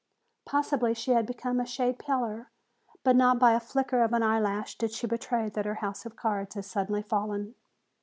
Possibly 0.45 0.95
she 0.95 1.11
had 1.11 1.27
become 1.27 1.59
a 1.59 1.65
shade 1.67 1.99
paler, 1.99 2.49
but 3.03 3.15
not 3.15 3.37
by 3.37 3.53
a 3.53 3.59
flicker 3.59 4.01
of 4.01 4.13
an 4.13 4.23
eyelash 4.23 4.75
did 4.79 4.91
she 4.91 5.05
betray 5.05 5.47
that 5.49 5.67
her 5.67 5.75
house 5.75 6.07
of 6.07 6.15
cards 6.15 6.55
had 6.55 6.65
suddenly 6.65 7.03
fallen. 7.03 7.53